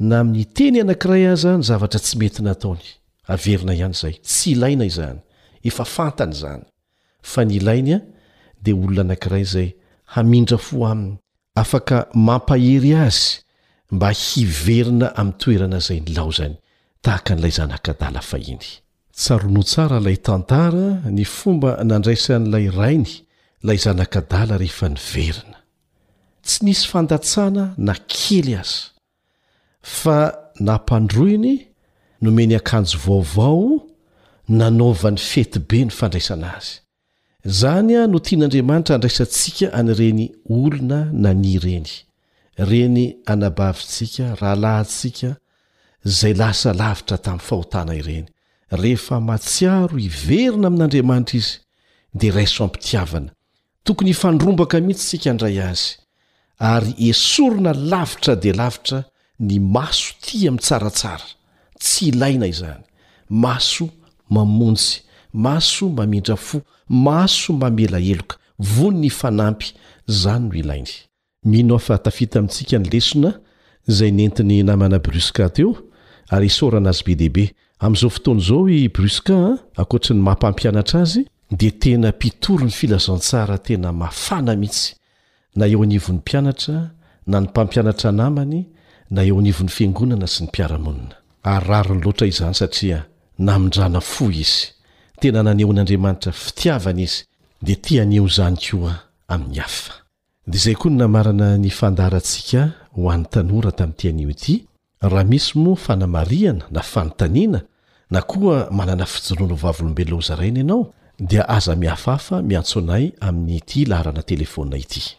[0.00, 2.86] na amin'ny teny anankiray aza ny zavatra tsy mety nataony
[3.32, 5.18] averina ihany izay tsy ilaina izany
[5.68, 6.62] efa fantany izany
[7.30, 8.00] fa ny lainy a
[8.62, 9.68] dia olona anankiray izay
[10.14, 11.14] hamindra fo aminy
[11.62, 11.96] afaka
[12.26, 13.32] mampahery azy
[13.94, 16.54] mba hiverina ami'ny toerana izay nylao zany
[17.04, 18.68] tahaka n'ilay zanakadala fahiny
[19.18, 20.86] tsaroano tsara ilay tantara
[21.16, 23.12] ny fomba nandraisan'ilay rainy
[23.64, 25.56] ilay zanakadala rehefa nyverina
[26.46, 28.82] tsy nisy fandatsana na kely azy
[29.82, 31.66] fa nampandroiny
[32.20, 33.80] nomeny akanjo vaovao
[34.48, 36.80] nanaovany fety be ny fandraisana azy
[37.46, 41.90] izany ah no tian'andriamanitra andraisantsika anyreny olona na ni reny
[42.58, 45.30] reny anabavyntsika rahalahyntsika
[46.06, 48.26] izay lasa lavitra tamin'ny fahotana ireny
[48.70, 51.54] rehefa matsiaro hiverina amin'andriamanitra izy
[52.14, 53.30] dia raiso ampitiavana
[53.84, 55.86] tokony hifandrombaka mihitsytsika andray azy
[56.58, 59.00] ary esorina lavitra dia lavitra
[59.40, 61.26] ny maso ti amin'ny tsaratsara
[61.78, 62.82] tsy ilaina izany
[63.30, 63.84] maso
[64.34, 65.00] mamonsy
[65.32, 66.56] maso mamindra fo
[67.06, 68.36] maso mamela heloka
[68.74, 69.68] vony ny fanampy
[70.08, 70.92] zany no ilainy
[71.44, 73.30] mino fa tafita amintsika ny lesona
[73.88, 75.70] izay nentiny namana bruska teo
[76.30, 77.44] ary sorana azy be dehibe
[77.78, 79.36] amin'izao fotoan' izao i bruska
[79.82, 81.22] akoatra ny maampampianatra azy
[81.58, 84.94] di tena mpitory ny filazantsara tena mafana mihitsy
[85.56, 86.76] na eo anivon'ny mpianatra
[87.26, 88.66] na ny mpampianatra namany
[89.10, 93.04] na eo nivony fiangonana sy ny piaramonina ary rarony loatra izany satria
[93.38, 94.68] namindrana fo izy
[95.20, 97.24] tena hnaneon'andriamanitra fitiavany izy
[97.62, 98.92] dia tianio izany koa
[99.28, 99.94] amin'ny afa
[100.46, 102.62] dea zay koa ny namarana nyfandarantsika
[102.96, 104.64] ho an'y tanora tami tianio ity
[105.00, 107.62] raha misy moa fanamariana na fanontaniana
[108.10, 114.76] na koa manana fijorono valobelona ho zaraina ianao dia aza miafaafa miantsonay aminnyty larana telefonna
[114.76, 115.16] ity: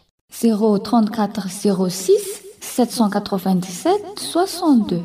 [2.60, 5.02] 787 62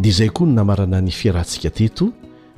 [0.00, 2.08] ni zay koa no namarana ny fiarahntsika teto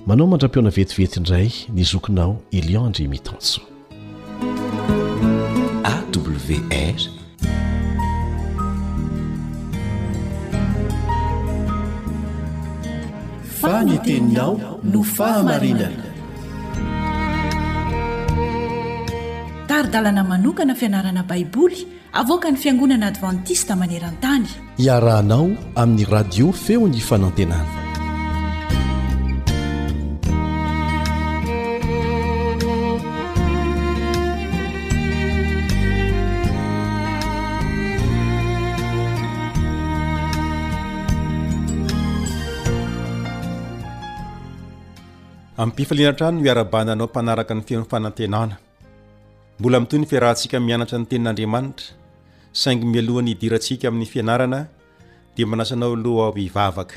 [0.07, 3.61] manao mandra-piona vetivety indray nyzokinao iliondry mitantso
[5.97, 6.99] awr
[13.61, 14.55] fanyteninao
[14.93, 16.08] no fahamarinana
[19.93, 21.81] dalana manokana fianarana baiboly
[22.23, 24.47] avoaka ny fiangonana advantista maneran-tany
[24.87, 25.47] iarahanao
[25.83, 27.77] amin'ny radio feony fanantenana
[45.61, 48.55] aminypifilianatrano no iarabananao mpanaraka ny feon'ny fanantenana
[49.59, 51.89] mbola mitoy ny fiarahantsika mianatra ny tenin'andriamanitra
[52.61, 54.61] saingy mialohany hidirantsika amin'ny fianarana
[55.35, 56.95] dia manasanao aloha aohivavaka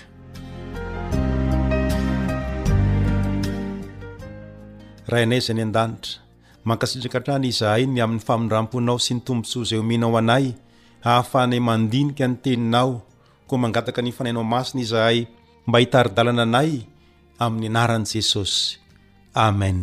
[5.12, 6.14] rahainay zay ny an-danitra
[6.70, 10.46] mankasitraka ntrany izahay ny amin'ny famindramponao sy ny tombontsoa izay homenao anay
[11.06, 12.94] hahafahanay mandinika ny teninao
[13.50, 15.18] koa mangataka ny fanainao masina izahay
[15.68, 16.72] mba hitari-dalana anay
[17.46, 18.64] amin'ny anaran'i jesosy
[19.48, 19.82] amen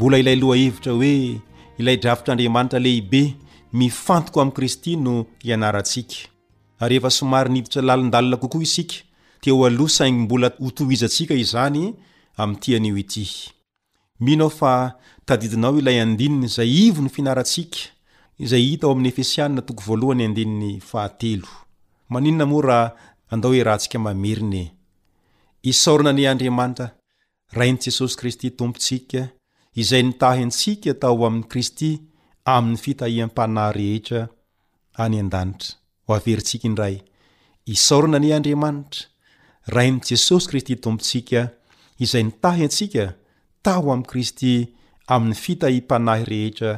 [0.00, 1.16] mbola ilay lohaevitra hoe
[1.80, 3.22] ilay dravitr' andriamanitra lehibe
[3.80, 6.16] mifantoko ami'i kristy no ianarantsika
[6.80, 8.94] ary efa somary ny ivitra lalindalina kokoa isika
[9.40, 13.14] tialosaiy mbola oto izasika iay ayy iny
[25.62, 26.90] finiisorna ny andriamanitra
[27.60, 29.28] aiyjesosy kristy tompontsika
[29.74, 31.98] izay nitahy antsika tao amin'ny kristy
[32.56, 34.22] amin'ny fitahiam-panahy rehetra
[35.04, 35.68] any andanitra
[36.06, 36.96] ho averintsika indray
[37.74, 39.06] isooranani andriamanitra
[39.74, 41.42] rahi ni jesosy kristy tompontsika
[42.04, 43.04] izay nitahy antsika
[43.66, 44.52] tao ami' kristy
[45.14, 46.72] amin'ny fitahim-panahy rehetra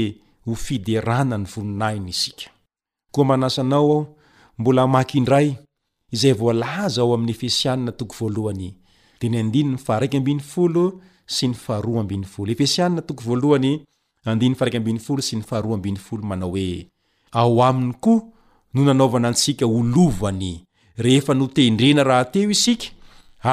[0.46, 2.48] ho fiderana ny voninahiny isika
[3.12, 4.16] koa manasanao ao
[4.58, 5.56] mbola makyindray
[6.12, 8.70] izay volaza ao amin'ny efesianna toko voalohay
[9.18, 9.28] da
[11.36, 13.91] sy n haah
[14.24, 16.86] mnao oe
[17.32, 18.20] ao aminy koa
[18.74, 20.60] no nanovana antsika holovany
[20.96, 22.86] rehefa notendrena raha teo isika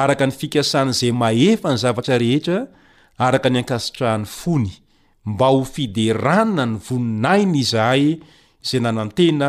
[0.02, 2.58] araka ny fikasany zay mahefa ny zavatra rehetra
[3.26, 4.70] araka ny ankasitrahany fony
[5.26, 8.04] mba ho fiderana ny voninainy izahay
[8.68, 9.48] zay nanantena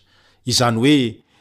[0.52, 0.98] izny oe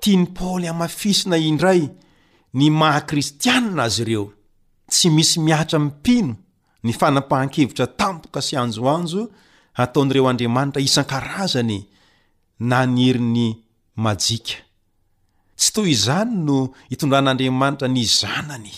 [0.00, 1.82] tia ny paoly hamafisina indray
[2.58, 4.26] ny maha kristianina azy ireo
[4.90, 6.34] tsy misy miatra mipino
[6.84, 9.22] ny fanampahan-kevitra tampoka sy anjoanjo
[9.82, 11.78] ataon'ireo andriamanitra isan-karazany
[12.68, 13.48] na ny hiriny
[14.04, 14.56] majika
[15.58, 16.56] tsy toy izany no
[16.90, 18.74] hitondran'andriamanitra ny zanany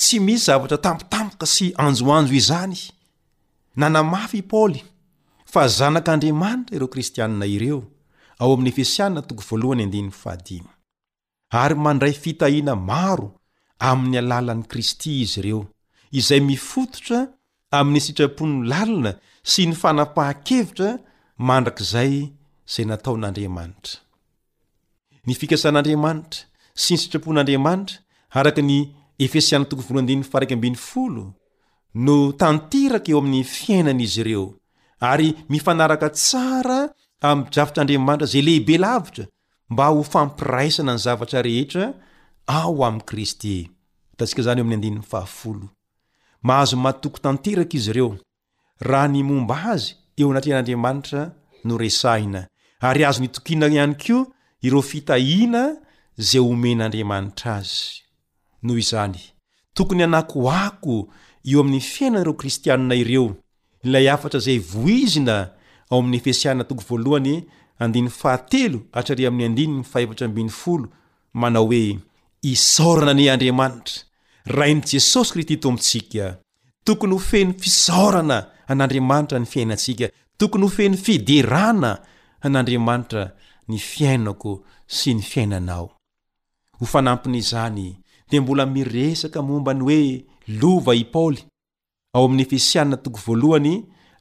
[0.00, 2.78] tsy misy zavatra tampotampoka sy anjoanjo izany
[3.80, 4.80] nanamafy i paoly
[5.52, 7.80] fa zanak'andriamanitra ireo kristianina ireo
[8.44, 10.68] ao amin'ny efesiana toko voalohany andini fahadiny
[11.62, 13.28] ary mandray fitahina maro
[13.90, 15.60] amin'ny alàlan'i kristy izy ireo
[16.18, 17.18] izay mifototra
[17.78, 19.12] amin'ny sitrapony lalina
[19.50, 20.90] sy ny fanapaha-kevitra
[21.48, 22.12] mandrakizay
[22.70, 23.96] izay nataon'andriamanitra
[25.26, 26.38] ny fikasan'andriamanitra
[26.82, 27.96] sy ny sitrapon'andriamanitra
[28.40, 28.78] araka ny
[29.24, 31.24] efesianna 0
[32.06, 34.44] no tanteraka eo amin'ny fiainan'izy ireo
[35.12, 36.80] ary mifanaraka tsara
[37.20, 39.24] amrafitr'andriamanitra zay lehibe lavitra
[39.70, 41.94] mba ho fampiraisana ny zavatra rehetra
[42.46, 43.70] ao am' kristy
[46.46, 48.10] mahazo matoko tanteraka izy ireo
[48.80, 51.20] raha ny momba azy eo anatian'andriamanitra
[51.64, 52.40] noresaina
[52.86, 54.18] ary azo nitokina ihany kio
[54.66, 55.62] ireo fitahina
[56.28, 57.80] zay omen'andriamanitra azy
[58.62, 59.18] noho izany
[59.74, 60.94] tokony anako ako
[61.50, 63.26] eo amin'ny fiainan'ireo kristianina ireo
[63.86, 65.36] ilay afatra zay voizina
[65.94, 67.14] ao am'n efesiaavalh
[71.42, 71.84] manao hoe
[72.52, 74.00] isorana ny andriamanitra
[74.56, 76.26] rahainy jesosy kristy toamintsika
[76.86, 78.38] tokony ho feny fisorana
[78.70, 80.06] an'andriamanitra ny fiainantsika
[80.38, 81.90] tokony ho feny fiderana
[82.46, 83.22] an'andriamanitra
[83.68, 84.52] ny fiainako
[84.96, 85.86] sy ny fiainanao
[86.78, 87.88] ho fanampnyizany
[88.30, 90.04] dia mbola miresaka mombany hoe
[90.60, 91.42] lova i paoly
[92.14, 93.00] ao am'y efesianav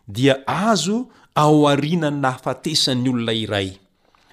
[0.09, 3.79] dia azo ao arinany nahafatesany olona iray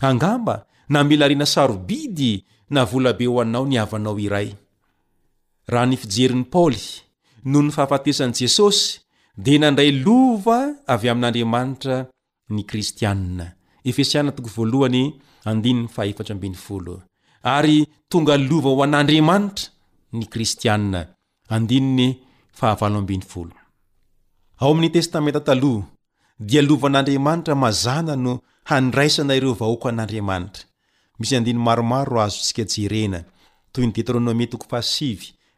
[0.02, 2.44] angamba namela rina sarobidy
[2.74, 4.56] nahvolabe ho anao niavanao iray
[5.68, 6.80] raha nyfijeriny paoly
[7.50, 8.88] noho ny fahafatesany jesosy
[9.46, 10.58] dea nandray lova
[10.94, 11.96] avy amin'andriamanitra
[12.50, 13.48] ny kristianina
[17.54, 17.78] ary
[18.12, 19.66] tonga lova ho an'andriamanitra
[20.20, 20.74] ny kristia
[24.62, 25.84] ao ami'ny testamenta taloh
[26.50, 28.34] dia lova an'andriamanitra mazana no
[28.72, 30.64] handraisana ireo vahoako an'andriamanitra
[31.20, 31.44] misozj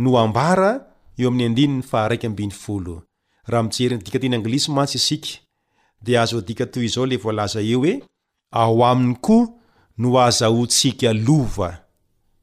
[0.00, 0.70] no ambara
[1.16, 2.22] eo amy andiniy faraik
[2.62, 3.02] f0
[3.50, 5.30] raha mijerynydikateny anglizy mantsy isika
[6.04, 7.92] dia azodika toy zao le vlaza eo oe
[8.60, 9.46] ao aminy koa
[9.98, 11.70] no aza otsiky lova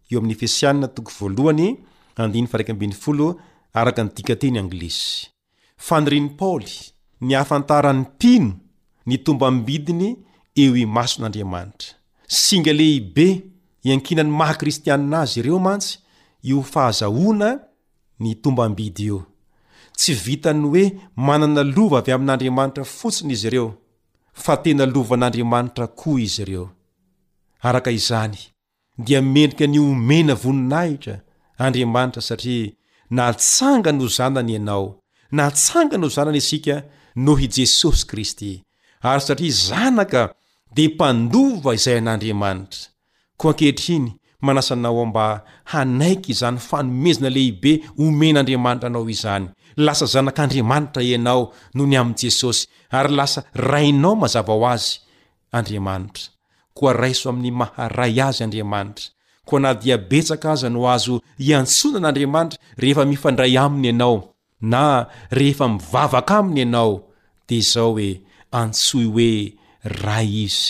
[0.09, 0.75] iaa
[3.79, 5.03] araka ny dikateny anglezy
[5.87, 6.73] fanoriny paoly
[7.21, 8.51] ny hafantarany tino
[9.05, 10.09] nitomba mbidiny
[10.63, 11.89] eo imason'andriamanitra
[12.27, 13.27] singa lehibe
[13.83, 15.99] iankinany maha kristianina azy ireo mantsy
[16.41, 17.57] io fahazaona
[18.19, 19.23] ny tombambidy io
[19.97, 20.83] tsy vitany hoe
[21.15, 23.67] manana lova avy amin'andriamanitra fotsiny izy ireo
[24.33, 26.65] fa tena lova an'andriamanitra koa izy ireo
[27.67, 28.35] araka izany
[29.05, 31.15] dia mendrika ny omena voninahitra
[31.65, 32.71] andriamanitra satria
[33.09, 34.87] natsangano ho zanany ianao
[35.35, 36.75] natsanga no ho zanany isika
[37.25, 38.53] noo i jesosy kristy
[39.09, 40.23] ary satria zanaka
[40.75, 42.81] de mpandova izay an'andriamanitra
[43.39, 44.09] koa ankehitriny
[44.41, 49.45] manasanao ao mba hanaiky izany fanomezina lehibe omen'andriamanitra anao izany
[49.77, 54.89] lasa zanak'andriamanitra ianao noho ny amin'i jesosy ary lasa rainao mazava ho azy
[55.57, 56.23] andriamanitra
[56.73, 59.05] koa raiso amin'ny maharay azy andriamanitra
[59.47, 64.17] koa nahdiabetsaka aza no azo iantsonan'andriamanitra rehefa mifandray aminy ianao
[64.61, 64.83] na
[65.37, 66.91] rehefa mivavaka aminy ianao
[67.47, 68.11] dia izao hoe
[68.59, 69.29] antsoy hoe
[70.03, 70.65] ray izy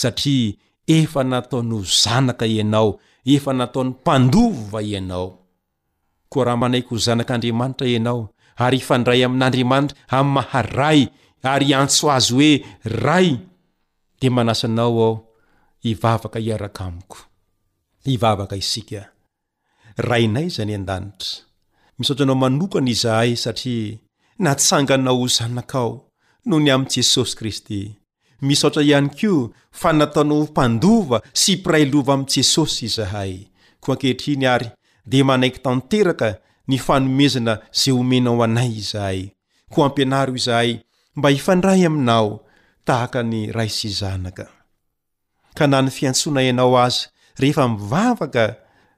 [0.00, 0.54] satria
[0.86, 2.90] efa natao no zanaka ianao
[3.36, 5.28] efa nataony mpandovo va ianao
[6.32, 8.20] koa raha manaiky ho zanak'andriamanitra ianao
[8.64, 11.00] ary hifandray amin'andriamanitra amy maharay
[11.52, 12.50] ary antso azo hoe
[13.06, 13.28] ray
[14.20, 15.14] di manasa anao ao
[15.84, 17.18] hivavaka iarak amiko
[18.14, 19.00] ivavaka isika
[20.08, 21.32] rainay zany an-danitra
[21.98, 23.98] misotsanao manokany izahay satria
[24.44, 25.90] natsanganao ho zanakao
[26.48, 27.80] nohony am jesosy kristy
[28.40, 33.32] misotra iany kio fa nataony ho mpandova sy piray lova amy jesosy izahay
[33.82, 34.68] ko ankehitriny ary
[35.10, 39.20] de maneiky tanteraka nifanomezana ze homenao anay izahay
[39.72, 40.70] koa ampianaro i izahay
[41.18, 42.40] mba hifandray aminao
[42.86, 44.46] tahaka nyraisy zanaka
[45.58, 47.08] ka nany fiantsona ianao aza
[47.38, 48.44] rehefa mivavaka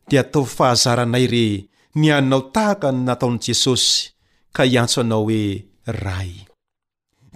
[0.08, 1.46] di atao fahazara anay re
[1.96, 4.10] nianinao tahaka ny nataony jesosy
[4.52, 6.30] ka hiantso anao hoe ray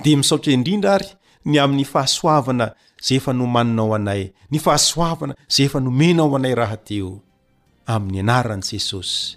[0.03, 1.09] de misaotra indrindra ary
[1.45, 6.57] ny amin'ny fahasoavana zay efa no maninao anay ny fahasoavana zay efa no menao anay
[6.57, 7.21] raha teo
[7.85, 9.37] amin'ny anaran'i jesosy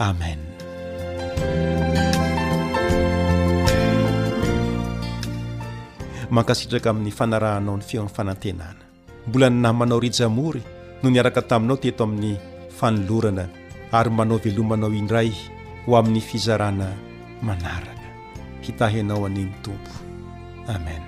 [0.00, 0.40] amen
[6.32, 8.82] mankasitraka amin'ny fanarahanao ny feo an'ny fanantenana
[9.28, 10.64] mbola ny naymanao rijamory
[11.04, 12.40] no niaraka taminao teto amin'ny
[12.72, 13.44] fanolorana
[13.92, 15.36] ary manao velomanao indray
[15.84, 16.88] ho amin'ny fizarana
[17.44, 18.08] manaraka
[18.64, 19.92] hitahinao aneny tompo
[20.72, 21.07] amen